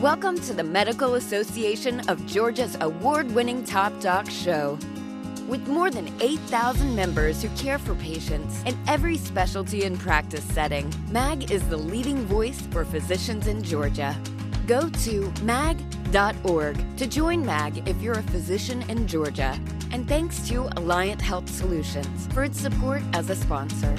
[0.00, 4.78] Welcome to the Medical Association of Georgia's award winning Top Doc Show.
[5.46, 10.90] With more than 8,000 members who care for patients in every specialty and practice setting,
[11.10, 14.16] MAG is the leading voice for physicians in Georgia.
[14.66, 19.60] Go to mag.org to join MAG if you're a physician in Georgia.
[19.92, 23.94] And thanks to Alliant Health Solutions for its support as a sponsor.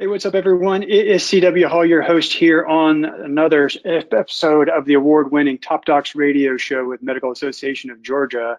[0.00, 0.82] Hey, what's up, everyone?
[0.82, 5.84] It is CW Hall, your host here on another episode of the award winning Top
[5.84, 8.58] Docs radio show with Medical Association of Georgia.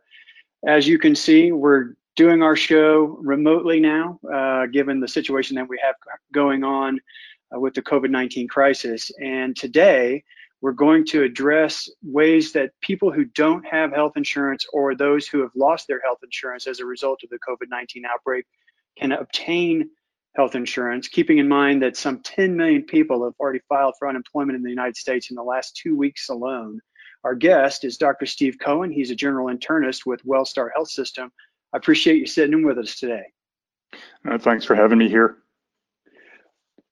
[0.67, 5.67] As you can see, we're doing our show remotely now, uh, given the situation that
[5.67, 5.95] we have
[6.31, 6.99] going on
[7.51, 9.11] uh, with the COVID 19 crisis.
[9.19, 10.23] And today,
[10.61, 15.41] we're going to address ways that people who don't have health insurance or those who
[15.41, 18.45] have lost their health insurance as a result of the COVID 19 outbreak
[18.95, 19.89] can obtain
[20.35, 24.55] health insurance, keeping in mind that some 10 million people have already filed for unemployment
[24.55, 26.79] in the United States in the last two weeks alone.
[27.23, 28.25] Our guest is Dr.
[28.25, 28.91] Steve Cohen.
[28.91, 31.31] He's a general internist with Wellstar Health System.
[31.73, 33.23] I appreciate you sitting in with us today.
[34.29, 35.37] Uh, thanks for having me here.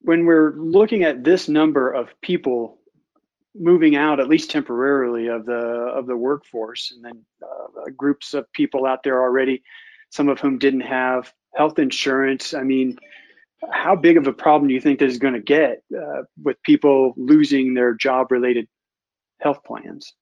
[0.02, 2.80] When we're looking at this number of people
[3.56, 8.52] moving out, at least temporarily, of the of the workforce, and then uh, groups of
[8.54, 9.64] people out there already,
[10.10, 12.54] some of whom didn't have health insurance.
[12.54, 12.98] I mean,
[13.72, 16.62] how big of a problem do you think this is going to get uh, with
[16.64, 18.68] people losing their job related
[19.40, 20.14] health plans?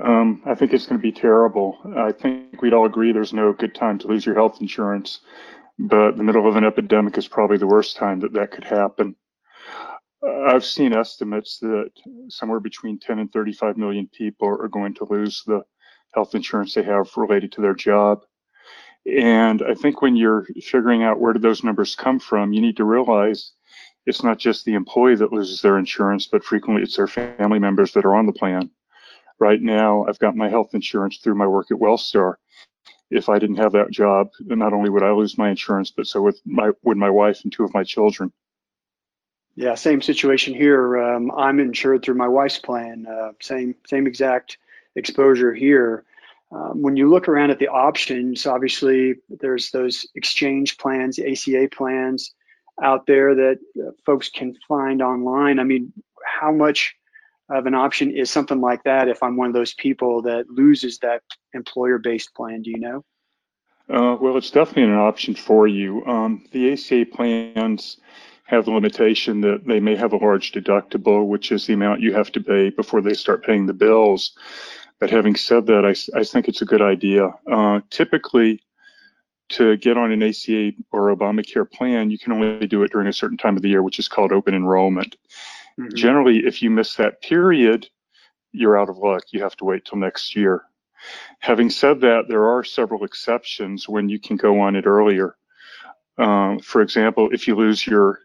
[0.00, 1.78] Um, I think it's going to be terrible.
[1.96, 5.20] I think we'd all agree there's no good time to lose your health insurance,
[5.78, 9.16] but the middle of an epidemic is probably the worst time that that could happen.
[10.22, 11.90] I've seen estimates that
[12.28, 15.62] somewhere between 10 and 35 million people are going to lose the
[16.14, 18.22] health insurance they have related to their job.
[19.16, 22.76] And I think when you're figuring out where do those numbers come from, you need
[22.76, 23.52] to realize
[24.06, 27.92] it's not just the employee that loses their insurance, but frequently it's their family members
[27.92, 28.70] that are on the plan.
[29.38, 32.34] Right now, I've got my health insurance through my work at Wellstar.
[33.10, 36.20] If I didn't have that job, not only would I lose my insurance, but so
[36.22, 38.32] would my would my wife and two of my children.
[39.54, 40.98] Yeah, same situation here.
[41.02, 43.06] Um, I'm insured through my wife's plan.
[43.06, 44.58] Uh, same same exact
[44.94, 46.04] exposure here.
[46.50, 52.32] Um, when you look around at the options, obviously there's those exchange plans, ACA plans
[52.82, 55.58] out there that uh, folks can find online.
[55.58, 55.92] I mean,
[56.24, 56.94] how much
[57.50, 60.98] of an option is something like that if I'm one of those people that loses
[60.98, 61.22] that
[61.54, 62.62] employer based plan?
[62.62, 63.04] Do you know?
[63.90, 66.04] Uh, well, it's definitely an option for you.
[66.06, 67.98] Um, the ACA plans
[68.44, 72.14] have the limitation that they may have a large deductible, which is the amount you
[72.14, 74.36] have to pay before they start paying the bills.
[75.00, 77.30] But having said that, I, I think it's a good idea.
[77.50, 78.62] Uh, typically,
[79.50, 83.12] to get on an ACA or Obamacare plan, you can only do it during a
[83.12, 85.16] certain time of the year, which is called open enrollment.
[85.78, 85.94] Mm-hmm.
[85.94, 87.88] Generally, if you miss that period,
[88.52, 89.24] you're out of luck.
[89.30, 90.64] You have to wait till next year.
[91.38, 95.36] Having said that, there are several exceptions when you can go on it earlier.
[96.18, 98.20] Um, for example, if you lose your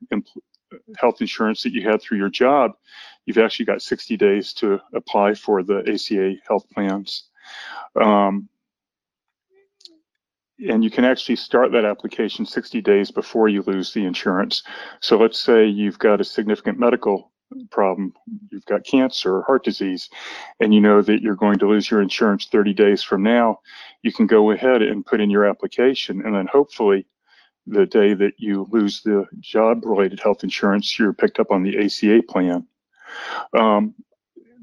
[0.98, 2.72] health insurance that you had through your job,
[3.26, 7.30] you've actually got 60 days to apply for the ACA health plans.
[8.00, 8.50] Um,
[10.60, 14.64] and you can actually start that application 60 days before you lose the insurance.
[15.02, 17.32] So let's say you've got a significant medical
[17.70, 18.14] problem,
[18.52, 20.10] you've got cancer or heart disease,
[20.60, 23.60] and you know that you're going to lose your insurance 30 days from now,
[24.02, 27.06] you can go ahead and put in your application, and then hopefully
[27.68, 31.78] the day that you lose the job related health insurance, you're picked up on the
[31.78, 32.68] ACA plan.
[33.58, 33.96] Um,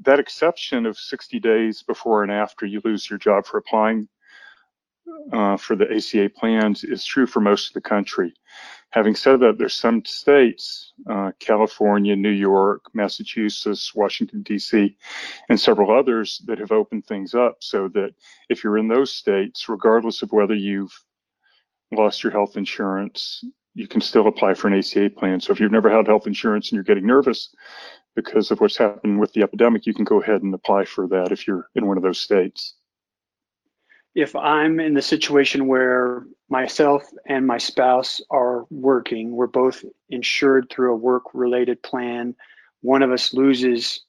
[0.03, 4.07] that exception of 60 days before and after you lose your job for applying
[5.31, 8.33] uh, for the ACA plans is true for most of the country.
[8.91, 14.97] Having said that, there's some states, uh, California, New York, Massachusetts, Washington, D.C.,
[15.49, 18.13] and several others that have opened things up so that
[18.49, 20.93] if you're in those states, regardless of whether you've
[21.91, 25.39] lost your health insurance, you can still apply for an ACA plan.
[25.39, 27.55] So if you've never had health insurance and you're getting nervous,
[28.15, 31.31] because of what's happened with the epidemic, you can go ahead and apply for that
[31.31, 32.75] if you're in one of those states.
[34.13, 40.69] If I'm in the situation where myself and my spouse are working, we're both insured
[40.69, 42.35] through a work related plan,
[42.81, 44.01] one of us loses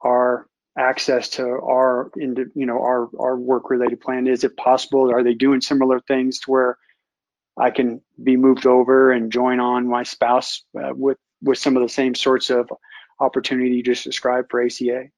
[0.00, 4.26] our access to our you know our our work related plan.
[4.26, 5.12] Is it possible?
[5.12, 6.78] Are they doing similar things to where
[7.58, 11.82] i can be moved over and join on my spouse uh, with with some of
[11.82, 12.68] the same sorts of
[13.20, 15.10] opportunity you just described for ACA?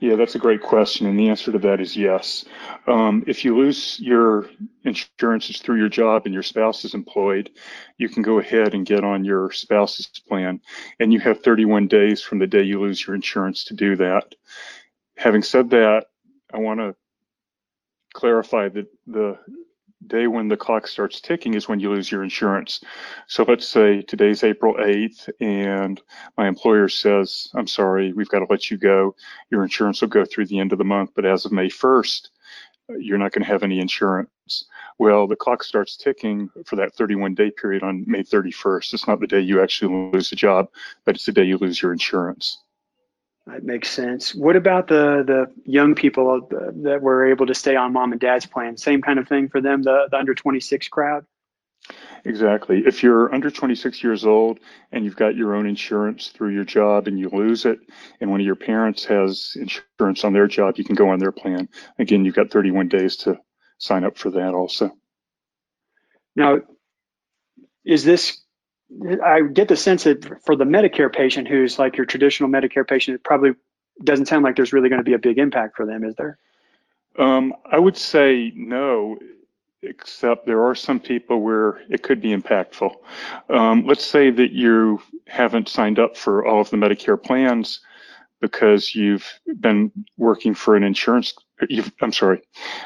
[0.00, 2.44] Yeah, that's a great question, and the answer to that is yes.
[2.86, 4.50] Um, if you lose your
[4.84, 7.50] insurance through your job and your spouse is employed,
[7.96, 10.60] you can go ahead and get on your spouse's plan,
[10.98, 14.34] and you have 31 days from the day you lose your insurance to do that.
[15.16, 16.06] Having said that,
[16.52, 16.94] I want to
[18.12, 19.38] clarify that the
[20.08, 22.80] day when the clock starts ticking is when you lose your insurance.
[23.26, 26.00] So let's say today's April 8th and
[26.36, 29.14] my employer says, I'm sorry, we've got to let you go.
[29.50, 32.28] Your insurance will go through the end of the month, but as of May 1st,
[32.98, 34.64] you're not going to have any insurance.
[34.98, 38.94] Well, the clock starts ticking for that 31 day period on May 31st.
[38.94, 40.68] It's not the day you actually lose the job,
[41.04, 42.62] but it's the day you lose your insurance.
[43.46, 44.34] That makes sense.
[44.34, 48.46] What about the the young people that were able to stay on mom and dad's
[48.46, 48.76] plan?
[48.78, 51.26] Same kind of thing for them, the, the under 26 crowd?
[52.24, 52.82] Exactly.
[52.86, 54.60] If you're under 26 years old
[54.92, 57.78] and you've got your own insurance through your job and you lose it,
[58.20, 61.32] and one of your parents has insurance on their job, you can go on their
[61.32, 61.68] plan.
[61.98, 63.38] Again, you've got 31 days to
[63.76, 64.90] sign up for that also.
[66.34, 66.60] Now,
[67.84, 68.42] is this
[69.24, 73.16] I get the sense that for the Medicare patient who's like your traditional Medicare patient,
[73.16, 73.52] it probably
[74.02, 76.38] doesn't sound like there's really going to be a big impact for them, is there?
[77.18, 79.18] Um, I would say no,
[79.82, 82.92] except there are some people where it could be impactful.
[83.50, 87.80] Um, let's say that you haven't signed up for all of the Medicare plans
[88.40, 91.34] because you've been working for an insurance
[92.00, 92.42] I'm sorry,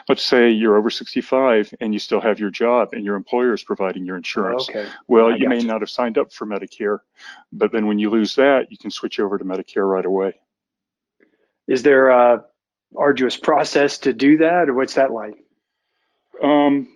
[0.09, 3.63] let's say you're over 65 and you still have your job and your employer is
[3.63, 4.69] providing your insurance.
[4.69, 4.89] okay.
[5.07, 5.67] Well, you may you.
[5.67, 7.01] not have signed up for Medicare,
[7.53, 10.35] but then when you lose that, you can switch over to Medicare right away.
[11.67, 12.45] Is there a
[12.97, 15.35] arduous process to do that, or what's that like?
[16.43, 16.89] Um,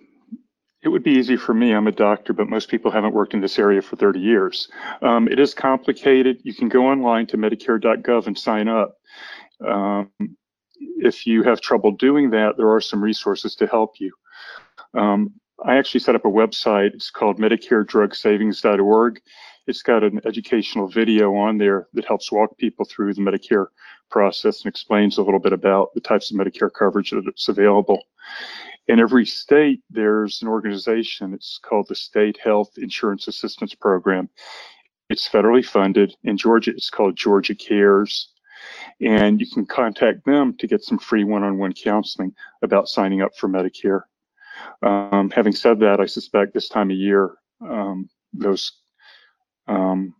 [0.83, 1.73] it would be easy for me.
[1.73, 4.69] I'm a doctor, but most people haven't worked in this area for 30 years.
[5.01, 6.39] Um, it is complicated.
[6.43, 8.97] You can go online to Medicare.gov and sign up.
[9.65, 10.11] Um,
[10.97, 14.11] if you have trouble doing that, there are some resources to help you.
[14.93, 15.33] Um,
[15.65, 16.93] I actually set up a website.
[16.93, 19.21] It's called MedicareDrugSavings.org.
[19.65, 23.67] It's got an educational video on there that helps walk people through the Medicare
[24.11, 28.03] process and explains a little bit about the types of Medicare coverage that's available.
[28.87, 31.33] In every state, there's an organization.
[31.33, 34.29] It's called the State Health Insurance Assistance Program.
[35.09, 36.13] It's federally funded.
[36.23, 38.32] In Georgia, it's called Georgia Cares
[39.01, 43.47] and you can contact them to get some free one-on-one counseling about signing up for
[43.49, 44.01] Medicare.
[44.81, 48.71] Um, having said that, I suspect this time of year, um, those
[49.67, 50.13] um,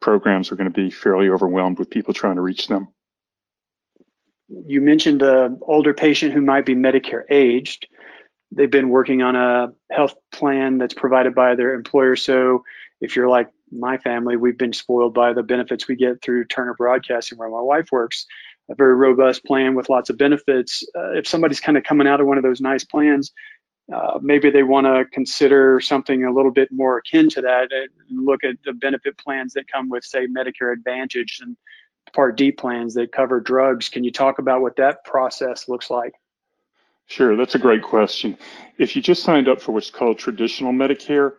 [0.00, 2.88] programs are going to be fairly overwhelmed with people trying to reach them.
[4.48, 7.88] You mentioned an older patient who might be Medicare aged.
[8.52, 12.14] They've been working on a health plan that's provided by their employer.
[12.16, 12.64] So
[13.00, 13.48] if you're like
[13.78, 17.60] my family, we've been spoiled by the benefits we get through Turner Broadcasting, where my
[17.60, 18.26] wife works.
[18.70, 20.82] A very robust plan with lots of benefits.
[20.96, 23.30] Uh, if somebody's kind of coming out of one of those nice plans,
[23.94, 28.24] uh, maybe they want to consider something a little bit more akin to that and
[28.24, 31.58] look at the benefit plans that come with, say, Medicare Advantage and
[32.14, 33.90] Part D plans that cover drugs.
[33.90, 36.14] Can you talk about what that process looks like?
[37.06, 38.36] Sure, that's a great question.
[38.78, 41.34] If you just signed up for what's called traditional Medicare,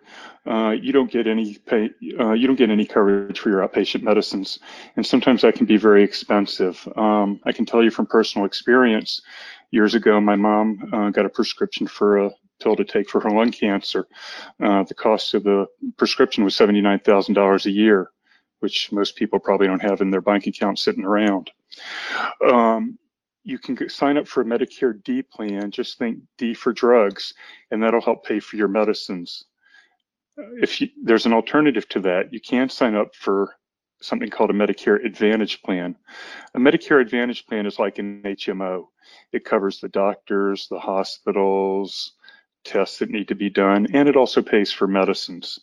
[0.46, 1.90] uh, you don't get any pay,
[2.20, 4.60] uh, you don't get any coverage for your outpatient medicines,
[4.96, 6.88] and sometimes that can be very expensive.
[6.96, 9.22] Um, I can tell you from personal experience.
[9.72, 12.32] Years ago, my mom uh, got a prescription for a
[12.62, 14.08] pill to take for her lung cancer.
[14.64, 15.66] Uh, the cost of the
[15.98, 18.12] prescription was seventy-nine thousand dollars a year,
[18.60, 21.50] which most people probably don't have in their bank account sitting around.
[22.48, 23.00] Um,
[23.46, 25.72] you can sign up for a Medicare D plan.
[25.72, 27.34] Just think D for drugs,
[27.72, 29.46] and that'll help pay for your medicines.
[30.38, 33.56] Uh, if you, there's an alternative to that, you can sign up for
[34.02, 35.96] something called a Medicare Advantage plan.
[36.56, 38.88] A Medicare Advantage plan is like an HMO.
[39.32, 42.14] It covers the doctors, the hospitals,
[42.64, 45.60] tests that need to be done, and it also pays for medicines.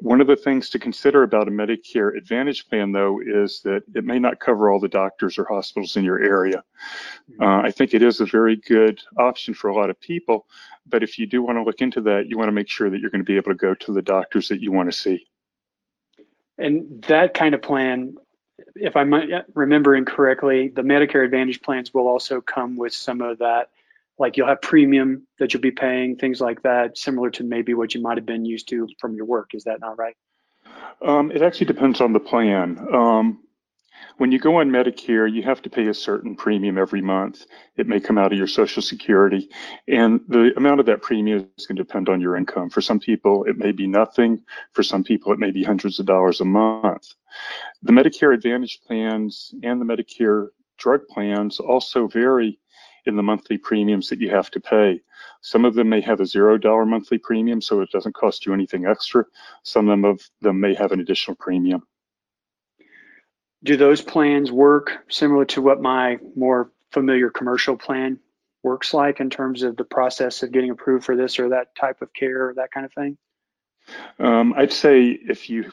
[0.00, 4.04] One of the things to consider about a Medicare Advantage plan, though, is that it
[4.04, 6.62] may not cover all the doctors or hospitals in your area.
[7.32, 7.42] Mm-hmm.
[7.42, 10.46] Uh, I think it is a very good option for a lot of people,
[10.86, 13.00] but if you do want to look into that, you want to make sure that
[13.00, 15.26] you're going to be able to go to the doctors that you want to see.
[16.58, 18.16] And that kind of plan,
[18.76, 19.12] if I'm
[19.54, 23.70] remembering correctly, the Medicare Advantage plans will also come with some of that
[24.22, 27.92] like you'll have premium that you'll be paying, things like that, similar to maybe what
[27.92, 29.50] you might have been used to from your work.
[29.52, 30.16] Is that not right?
[31.04, 32.78] Um, it actually depends on the plan.
[32.94, 33.40] Um,
[34.18, 37.46] when you go on Medicare, you have to pay a certain premium every month.
[37.76, 39.48] It may come out of your Social Security,
[39.88, 42.70] and the amount of that premium is going to depend on your income.
[42.70, 44.40] For some people, it may be nothing.
[44.72, 47.08] For some people, it may be hundreds of dollars a month.
[47.82, 50.48] The Medicare Advantage plans and the Medicare
[50.78, 52.60] drug plans also vary
[53.06, 55.00] in the monthly premiums that you have to pay.
[55.40, 58.52] Some of them may have a zero dollar monthly premium, so it doesn't cost you
[58.52, 59.24] anything extra.
[59.62, 61.86] Some of them, may have an additional premium.
[63.64, 68.18] Do those plans work similar to what my more familiar commercial plan
[68.62, 72.02] works like in terms of the process of getting approved for this or that type
[72.02, 73.16] of care or that kind of thing?
[74.18, 75.72] Um, I'd say if you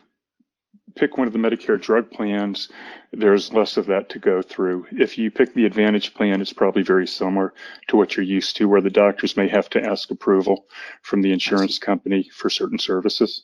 [0.96, 2.70] pick one of the Medicare drug plans,
[3.12, 4.86] there's less of that to go through.
[4.92, 7.54] If you pick the Advantage plan, it's probably very similar
[7.88, 10.66] to what you're used to, where the doctors may have to ask approval
[11.02, 13.44] from the insurance company for certain services.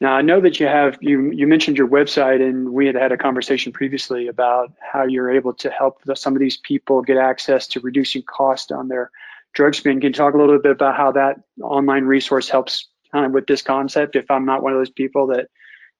[0.00, 3.12] Now, I know that you have, you, you mentioned your website, and we had had
[3.12, 7.18] a conversation previously about how you're able to help the, some of these people get
[7.18, 9.10] access to reducing cost on their
[9.52, 10.00] drug spend.
[10.00, 13.46] Can you talk a little bit about how that online resource helps kind of with
[13.46, 14.16] this concept?
[14.16, 15.48] If I'm not one of those people that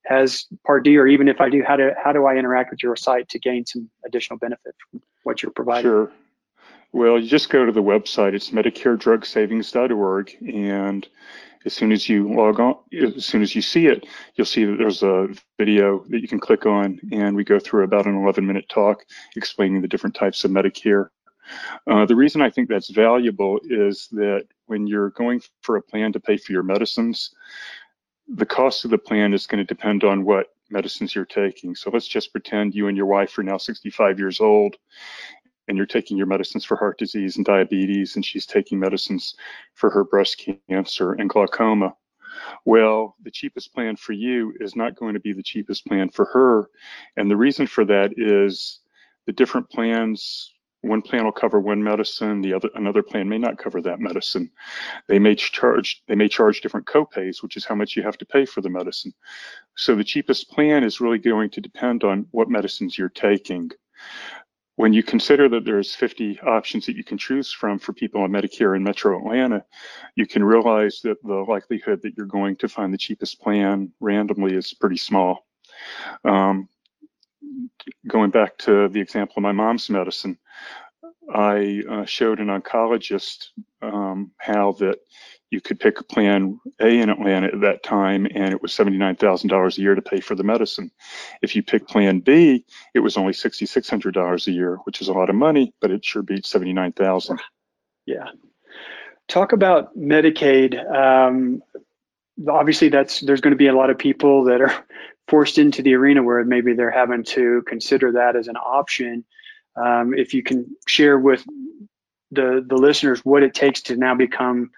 [0.06, 2.82] has Part D, or even if I do, how do how do I interact with
[2.82, 5.90] your site to gain some additional benefit from what you're providing?
[5.90, 6.12] Sure.
[6.92, 8.34] Well, you just go to the website.
[8.34, 11.08] It's MedicareDrugSavings.org, and
[11.64, 12.76] as soon as you log on,
[13.16, 15.28] as soon as you see it, you'll see that there's a
[15.58, 19.04] video that you can click on, and we go through about an 11-minute talk
[19.36, 21.10] explaining the different types of Medicare.
[21.86, 26.12] Uh, the reason I think that's valuable is that when you're going for a plan
[26.12, 27.30] to pay for your medicines,
[28.34, 31.74] the cost of the plan is going to depend on what medicines you're taking.
[31.74, 34.76] So let's just pretend you and your wife are now 65 years old
[35.68, 39.36] and you're taking your medicines for heart disease and diabetes, and she's taking medicines
[39.74, 41.94] for her breast cancer and glaucoma.
[42.64, 46.24] Well, the cheapest plan for you is not going to be the cheapest plan for
[46.26, 46.68] her.
[47.16, 48.80] And the reason for that is
[49.26, 53.58] the different plans one plan will cover one medicine, the other another plan may not
[53.58, 54.50] cover that medicine.
[55.08, 58.26] They may charge they may charge different copays, which is how much you have to
[58.26, 59.12] pay for the medicine.
[59.76, 63.70] So the cheapest plan is really going to depend on what medicines you're taking.
[64.76, 68.30] When you consider that there's 50 options that you can choose from for people on
[68.30, 69.62] Medicare in Metro Atlanta,
[70.14, 74.56] you can realize that the likelihood that you're going to find the cheapest plan randomly
[74.56, 75.46] is pretty small.
[76.24, 76.70] Um,
[78.06, 80.38] going back to the example of my mom's medicine,
[81.32, 83.48] I uh, showed an oncologist
[83.82, 84.98] um, how that
[85.50, 89.80] you could pick plan A in Atlanta at that time, and it was $79,000 a
[89.80, 90.90] year to pay for the medicine.
[91.42, 92.64] If you pick plan B,
[92.94, 96.22] it was only $6,600 a year, which is a lot of money, but it sure
[96.22, 97.40] beats 79,000.
[98.06, 98.28] Yeah.
[99.28, 100.74] Talk about Medicaid.
[100.92, 101.62] Um,
[102.48, 104.72] obviously, that's there's going to be a lot of people that are
[105.30, 109.24] forced into the arena where maybe they're having to consider that as an option.
[109.76, 111.44] Um, if you can share with
[112.32, 114.70] the the listeners what it takes to now become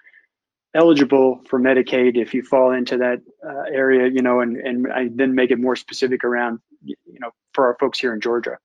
[0.75, 5.09] eligible for Medicaid if you fall into that uh, area, you know, and and I
[5.13, 8.57] then make it more specific around, you know, for our folks here in Georgia.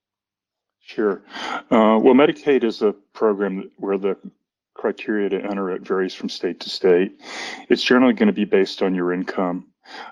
[0.80, 1.22] Sure.
[1.70, 4.16] Uh, well, Medicaid is a program where the
[4.74, 7.20] criteria to enter it varies from state to state.
[7.68, 9.66] It's generally going to be based on your income.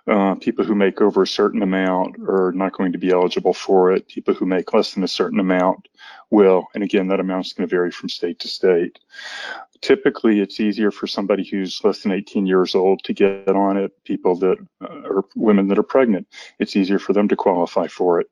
[0.07, 3.93] Uh, people who make over a certain amount are not going to be eligible for
[3.93, 4.09] it.
[4.09, 5.89] People who make less than a certain amount
[6.31, 6.67] will.
[6.75, 8.99] And again, that amount is going to vary from state to state.
[9.81, 13.93] Typically, it's easier for somebody who's less than 18 years old to get on it.
[14.05, 16.27] People that uh, are women that are pregnant,
[16.59, 18.31] it's easier for them to qualify for it.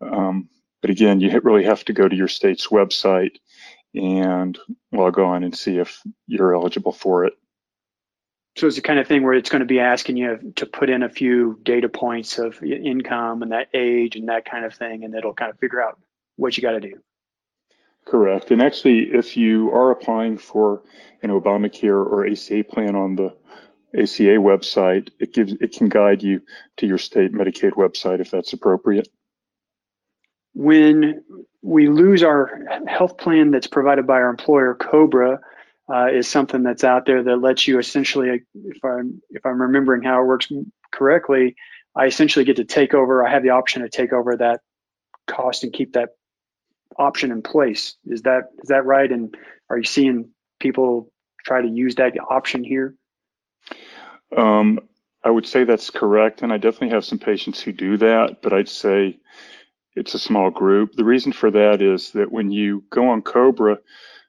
[0.00, 0.48] Um,
[0.80, 3.36] but again, you really have to go to your state's website
[3.94, 4.58] and
[4.90, 7.34] log on and see if you're eligible for it.
[8.56, 10.90] So it's the kind of thing where it's going to be asking you to put
[10.90, 15.04] in a few data points of income and that age and that kind of thing,
[15.04, 15.98] and it'll kind of figure out
[16.36, 17.00] what you got to do.
[18.04, 18.50] Correct.
[18.50, 20.82] And actually, if you are applying for
[21.22, 23.34] an Obamacare or ACA plan on the
[23.94, 26.42] ACA website, it gives it can guide you
[26.78, 29.08] to your state Medicaid website if that's appropriate.
[30.54, 31.24] When
[31.62, 35.40] we lose our health plan that's provided by our employer, Cobra,
[35.92, 40.02] uh, is something that's out there that lets you essentially, if I'm if I'm remembering
[40.02, 40.50] how it works
[40.90, 41.54] correctly,
[41.94, 43.26] I essentially get to take over.
[43.26, 44.60] I have the option to take over that
[45.26, 46.10] cost and keep that
[46.98, 47.96] option in place.
[48.06, 49.10] Is that is that right?
[49.10, 49.36] And
[49.68, 50.30] are you seeing
[50.60, 51.12] people
[51.44, 52.94] try to use that option here?
[54.34, 54.80] Um,
[55.22, 58.54] I would say that's correct, and I definitely have some patients who do that, but
[58.54, 59.18] I'd say
[59.94, 60.94] it's a small group.
[60.94, 63.78] The reason for that is that when you go on Cobra,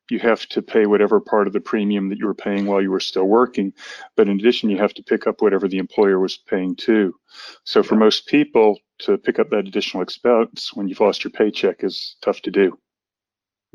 [0.10, 2.92] you have to pay whatever part of the premium that you were paying while you
[2.92, 3.74] were still working.
[4.16, 7.16] But in addition, you have to pick up whatever the employer was paying too.
[7.64, 11.84] So for most people, to pick up that additional expense when you've lost your paycheck
[11.84, 12.78] is tough to do.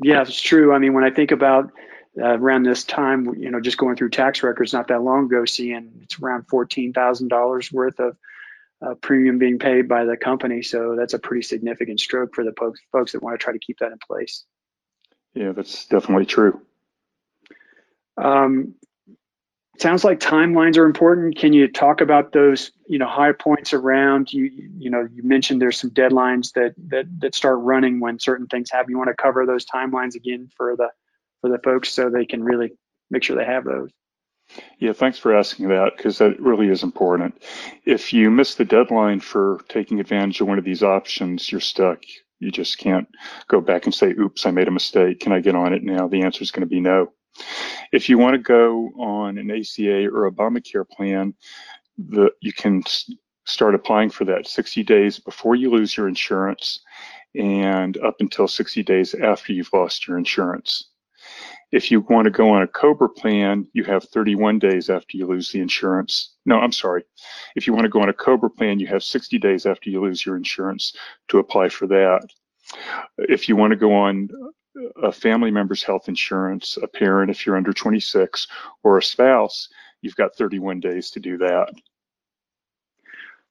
[0.01, 0.73] Yeah, it's true.
[0.73, 1.71] I mean, when I think about
[2.17, 5.45] uh, around this time, you know, just going through tax records not that long ago,
[5.45, 8.17] seeing it's around fourteen thousand dollars worth of
[8.81, 10.61] uh, premium being paid by the company.
[10.61, 13.59] So that's a pretty significant stroke for the folks, folks that want to try to
[13.59, 14.45] keep that in place.
[15.33, 16.61] Yeah, that's definitely true.
[18.17, 18.75] Um,
[19.79, 21.37] sounds like timelines are important.
[21.37, 24.51] Can you talk about those, you know, high points around you?
[24.77, 28.69] You know, you mentioned there's some deadlines that that that start running when certain things
[28.69, 28.91] happen.
[28.91, 30.89] You want to cover those timelines again for the
[31.41, 32.71] for the folks so they can really
[33.09, 33.91] make sure they have those.
[34.79, 37.41] Yeah, thanks for asking that because that really is important.
[37.85, 42.01] If you miss the deadline for taking advantage of one of these options, you're stuck.
[42.39, 43.07] You just can't
[43.47, 45.19] go back and say, oops, I made a mistake.
[45.19, 46.07] Can I get on it now?
[46.07, 47.11] The answer is going to be no.
[47.91, 51.33] If you want to go on an ACA or Obamacare plan,
[51.97, 52.83] the, you can
[53.45, 56.79] start applying for that 60 days before you lose your insurance
[57.35, 60.89] and up until 60 days after you've lost your insurance.
[61.71, 65.27] If you want to go on a COBRA plan, you have 31 days after you
[65.27, 66.33] lose the insurance.
[66.45, 67.03] No, I'm sorry.
[67.55, 70.01] If you want to go on a COBRA plan, you have 60 days after you
[70.01, 70.95] lose your insurance
[71.27, 72.27] to apply for that.
[73.17, 74.29] If you want to go on
[75.03, 78.47] a family member's health insurance, a parent if you're under 26,
[78.83, 79.69] or a spouse,
[80.01, 81.69] you've got 31 days to do that.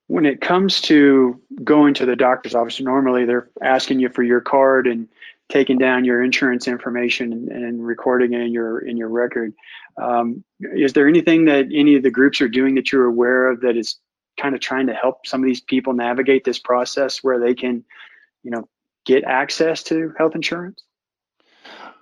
[0.08, 4.40] When it comes to going to the doctor's office, normally they're asking you for your
[4.40, 5.06] card and
[5.48, 9.52] taking down your insurance information and, and recording it in your in your record.
[10.00, 13.60] Um, is there anything that any of the groups are doing that you're aware of
[13.62, 13.96] that is
[14.38, 17.84] kind of trying to help some of these people navigate this process where they can,
[18.42, 18.68] you know,
[19.04, 20.82] get access to health insurance?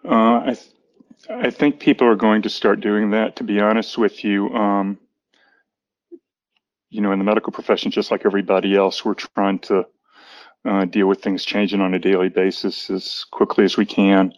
[0.04, 0.70] Uh, I, th-
[1.30, 3.36] I think people are going to start doing that.
[3.36, 4.98] To be honest with you, um,
[6.90, 9.86] you know, in the medical profession, just like everybody else, we're trying to
[10.66, 14.32] uh, deal with things changing on a daily basis as quickly as we can.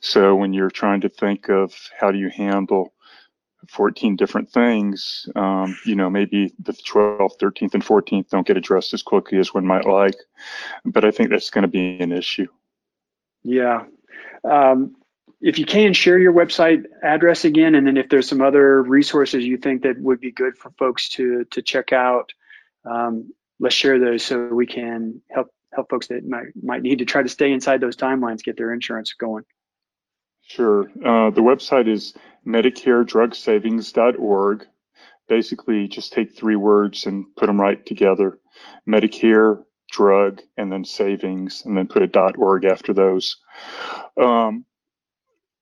[0.00, 2.92] So when you're trying to think of how do you handle
[3.68, 8.94] 14 different things, um, you know, maybe the 12th, 13th, and 14th don't get addressed
[8.94, 10.16] as quickly as one might like.
[10.84, 12.46] But I think that's going to be an issue.
[13.42, 13.84] Yeah.
[14.48, 14.96] Um,
[15.40, 19.44] if you can share your website address again, and then if there's some other resources
[19.44, 22.32] you think that would be good for folks to to check out,
[22.84, 27.04] um, let's share those so we can help help folks that might might need to
[27.04, 29.44] try to stay inside those timelines get their insurance going.
[30.42, 30.90] Sure.
[31.04, 32.14] Uh, the website is
[32.46, 34.66] MedicareDrugSavings.org.
[35.26, 38.38] Basically, just take three words and put them right together:
[38.86, 43.36] Medicare, drug, and then savings, and then put a .org after those.
[44.20, 44.64] Um,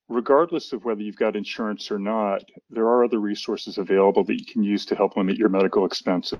[0.08, 4.46] regardless of whether you've got insurance or not, there are other resources available that you
[4.46, 6.38] can use to help limit your medical expenses.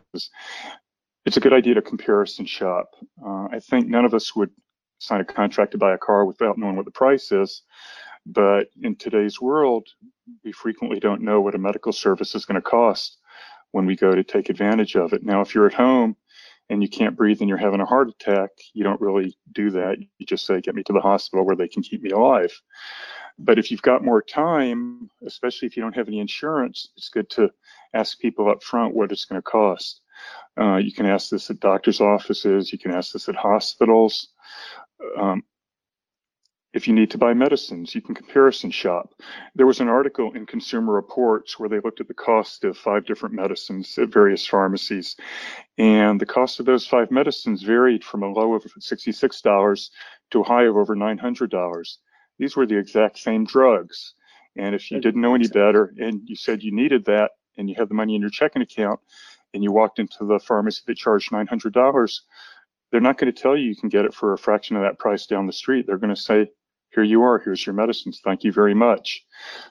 [1.24, 2.94] It's a good idea to comparison shop.
[3.24, 4.50] Uh, I think none of us would
[4.98, 7.62] sign a contract to buy a car without knowing what the price is.
[8.26, 9.86] But in today's world,
[10.44, 13.18] we frequently don't know what a medical service is going to cost
[13.70, 15.22] when we go to take advantage of it.
[15.22, 16.16] Now, if you're at home
[16.70, 19.98] and you can't breathe and you're having a heart attack, you don't really do that.
[20.18, 22.52] You just say, get me to the hospital where they can keep me alive.
[23.38, 27.30] But if you've got more time, especially if you don't have any insurance, it's good
[27.30, 27.50] to
[27.94, 30.01] ask people up front what it's going to cost.
[30.58, 32.72] Uh, you can ask this at doctor's offices.
[32.72, 34.28] You can ask this at hospitals.
[35.16, 35.42] Um,
[36.72, 39.12] if you need to buy medicines, you can comparison shop.
[39.54, 43.04] There was an article in Consumer Reports where they looked at the cost of five
[43.04, 45.16] different medicines at various pharmacies.
[45.76, 49.90] And the cost of those five medicines varied from a low of $66
[50.30, 51.96] to a high of over $900.
[52.38, 54.14] These were the exact same drugs.
[54.56, 57.74] And if you didn't know any better and you said you needed that and you
[57.76, 59.00] had the money in your checking account
[59.54, 62.20] and you walked into the pharmacy that charged $900,
[62.90, 64.98] they're not going to tell you you can get it for a fraction of that
[64.98, 65.86] price down the street.
[65.86, 66.50] They're going to say,
[66.90, 69.24] here you are, here's your medicines, thank you very much.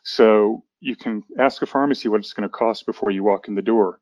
[0.04, 3.56] So you can ask a pharmacy what it's going to cost before you walk in
[3.56, 4.00] the door.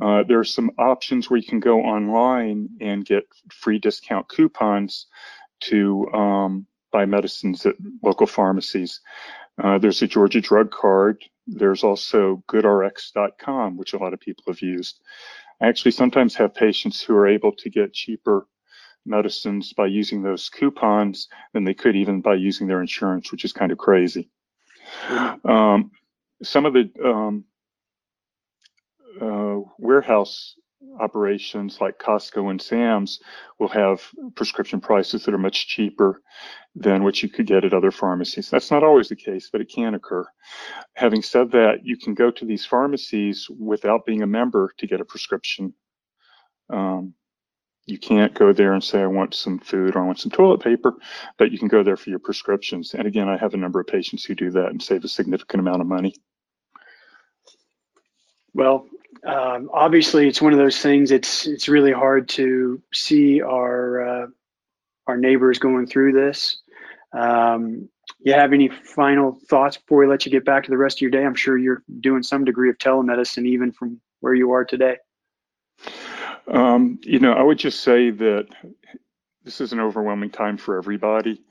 [0.00, 5.06] Uh, there are some options where you can go online and get free discount coupons
[5.60, 9.00] to um, buy medicines at local pharmacies.
[9.62, 11.24] Uh, there's a Georgia drug card.
[11.46, 15.00] There's also goodrx.com, which a lot of people have used.
[15.60, 18.46] I actually sometimes have patients who are able to get cheaper
[19.06, 23.52] medicines by using those coupons than they could even by using their insurance, which is
[23.52, 24.28] kind of crazy.
[25.44, 25.92] Um,
[26.42, 27.44] some of the um,
[29.20, 30.56] uh, warehouse
[31.00, 33.20] operations like Costco and Sam's
[33.58, 34.02] will have
[34.34, 36.22] prescription prices that are much cheaper
[36.74, 38.50] than what you could get at other pharmacies.
[38.50, 40.26] That's not always the case, but it can occur.
[40.94, 45.00] Having said that, you can go to these pharmacies without being a member to get
[45.00, 45.72] a prescription.
[46.70, 47.14] Um,
[47.86, 50.60] you can't go there and say, I want some food or I want some toilet
[50.60, 50.94] paper,
[51.38, 52.94] but you can go there for your prescriptions.
[52.94, 55.60] And again, I have a number of patients who do that and save a significant
[55.60, 56.14] amount of money.
[58.56, 58.86] Well,
[59.22, 61.10] um, obviously, it's one of those things.
[61.10, 64.26] It's it's really hard to see our uh,
[65.06, 66.56] our neighbors going through this.
[67.12, 67.90] Um,
[68.20, 71.00] you have any final thoughts before we let you get back to the rest of
[71.02, 71.22] your day?
[71.22, 74.96] I'm sure you're doing some degree of telemedicine even from where you are today.
[76.48, 78.46] Um, you know, I would just say that
[79.44, 81.42] this is an overwhelming time for everybody.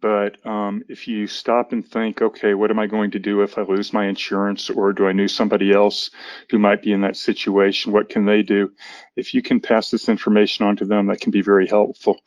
[0.00, 3.58] But um, if you stop and think, okay, what am I going to do if
[3.58, 6.10] I lose my insurance, or do I know somebody else
[6.50, 7.92] who might be in that situation?
[7.92, 8.72] What can they do?
[9.14, 12.20] If you can pass this information on to them, that can be very helpful.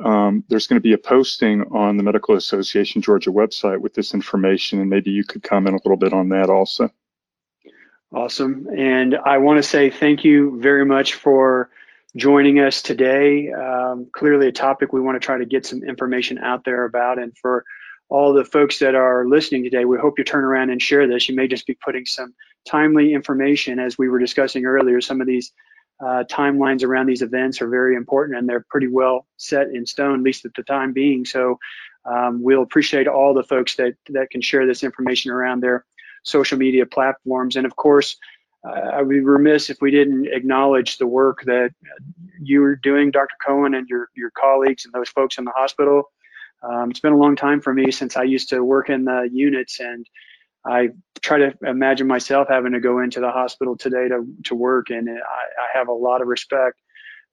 [0.00, 4.12] Um, there's going to be a posting on the Medical Association Georgia website with this
[4.12, 6.90] information, and maybe you could comment a little bit on that also.
[8.12, 8.68] Awesome.
[8.76, 11.70] And I want to say thank you very much for
[12.18, 13.50] joining us today.
[13.50, 17.18] Um, clearly, a topic we want to try to get some information out there about.
[17.18, 17.64] And for
[18.08, 21.28] all the folks that are listening today, we hope you turn around and share this.
[21.28, 22.34] You may just be putting some
[22.66, 25.00] timely information, as we were discussing earlier.
[25.00, 25.52] Some of these
[26.00, 30.20] uh, timelines around these events are very important and they're pretty well set in stone,
[30.20, 31.24] at least at the time being.
[31.24, 31.58] So
[32.04, 35.84] um, we'll appreciate all the folks that, that can share this information around their
[36.22, 37.56] social media platforms.
[37.56, 38.16] And of course,
[38.68, 41.70] I would be remiss if we didn't acknowledge the work that
[42.40, 43.34] you are doing, Dr.
[43.44, 46.10] Cohen, and your your colleagues and those folks in the hospital.
[46.62, 49.28] Um, it's been a long time for me since I used to work in the
[49.32, 50.06] units, and
[50.66, 54.90] I try to imagine myself having to go into the hospital today to to work,
[54.90, 56.80] and I, I have a lot of respect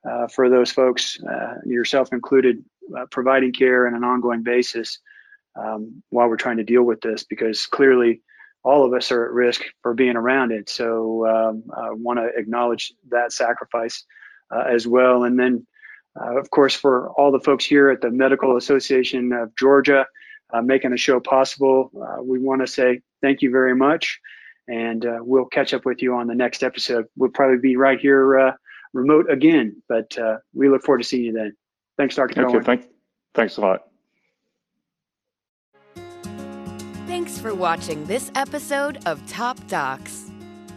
[0.09, 2.63] uh, for those folks, uh, yourself included,
[2.97, 4.99] uh, providing care on an ongoing basis
[5.55, 8.21] um, while we're trying to deal with this, because clearly
[8.65, 10.69] all of us are at risk for being around it.
[10.69, 14.03] So um, I want to acknowledge that sacrifice
[14.49, 15.23] uh, as well.
[15.23, 15.65] And then,
[16.19, 20.07] uh, of course, for all the folks here at the Medical Association of Georgia
[20.51, 24.19] uh, making the show possible, uh, we want to say thank you very much.
[24.67, 27.05] And uh, we'll catch up with you on the next episode.
[27.15, 28.51] We'll probably be right here uh,
[28.93, 30.17] remote again, but
[30.55, 31.55] we look forward to seeing you then.
[31.97, 32.47] Thanks, Dr.
[32.47, 32.85] Okay, thank,
[33.35, 33.83] thanks a lot.
[37.45, 40.31] For watching this episode of Top Docs.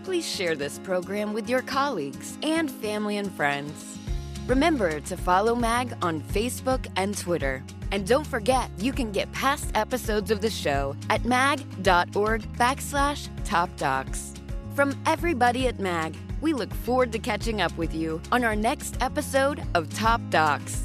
[0.05, 3.97] Please share this program with your colleagues and family and friends.
[4.47, 7.65] Remember to follow MAG on Facebook and Twitter.
[7.91, 13.75] And don't forget, you can get past episodes of the show at mag.org backslash top
[13.79, 14.35] docs.
[14.75, 18.99] From everybody at MAG, we look forward to catching up with you on our next
[19.01, 20.83] episode of Top Docs.